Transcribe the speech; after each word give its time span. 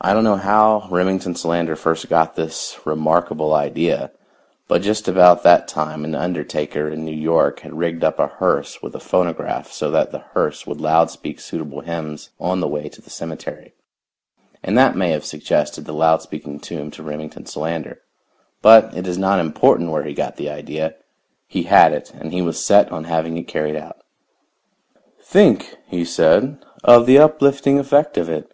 I 0.00 0.12
don't 0.14 0.22
know 0.22 0.36
how 0.36 0.86
Remington 0.88 1.34
Solander 1.34 1.74
first 1.74 2.08
got 2.08 2.36
his 2.36 2.78
remarkable 2.84 3.52
idea, 3.52 4.12
but 4.68 4.82
just 4.82 5.08
about 5.08 5.42
that 5.42 5.66
time 5.66 6.04
an 6.04 6.14
undertaker 6.14 6.88
in 6.88 7.04
New 7.04 7.10
York 7.12 7.58
had 7.62 7.76
rigged 7.76 8.04
up 8.04 8.20
a 8.20 8.28
hearse 8.28 8.80
with 8.80 8.94
a 8.94 9.00
phonograph 9.00 9.72
so 9.72 9.90
that 9.90 10.12
the 10.12 10.20
hearse 10.20 10.64
would 10.64 10.80
loud 10.80 11.10
speak 11.10 11.40
suitable 11.40 11.80
hymns 11.80 12.30
on 12.38 12.60
the 12.60 12.68
way 12.68 12.88
to 12.88 13.02
the 13.02 13.10
cemetery, 13.10 13.74
and 14.62 14.78
that 14.78 14.94
may 14.94 15.10
have 15.10 15.24
suggested 15.24 15.86
the 15.86 15.92
loud 15.92 16.22
speaking 16.22 16.60
tomb 16.60 16.92
to 16.92 17.02
Remington 17.02 17.44
Solander, 17.44 18.00
but 18.62 18.96
it 18.96 19.08
is 19.08 19.18
not 19.18 19.40
important 19.40 19.90
where 19.90 20.04
he 20.04 20.14
got 20.14 20.36
the 20.36 20.48
idea. 20.48 20.94
He 21.48 21.64
had 21.64 21.92
it, 21.92 22.12
and 22.14 22.32
he 22.32 22.42
was 22.42 22.64
set 22.64 22.92
on 22.92 23.02
having 23.02 23.36
it 23.36 23.48
carried 23.48 23.74
out. 23.74 24.02
"Think," 25.20 25.74
he 25.88 26.04
said, 26.04 26.64
"of 26.84 27.06
the 27.06 27.18
uplifting 27.18 27.80
effect 27.80 28.16
of 28.16 28.28
it! 28.28 28.52